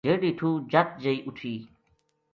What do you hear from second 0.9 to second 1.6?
جئی اُ ٹھی